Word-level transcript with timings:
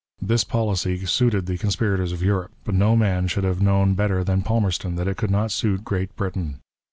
This 0.19 0.43
policy 0.43 1.05
suited 1.05 1.45
the 1.45 1.59
con 1.59 1.69
spirators 1.69 2.11
of 2.11 2.23
Europe; 2.23 2.49
but 2.63 2.73
no 2.73 2.95
man 2.95 3.27
should 3.27 3.43
have 3.43 3.61
known 3.61 3.93
better 3.93 4.23
than 4.23 4.41
Palmerston 4.41 4.95
that 4.95 5.07
it 5.07 5.15
could 5.17 5.29
not 5.29 5.51
suit 5.51 5.83
Great 5.83 6.15
Britain. 6.15 6.59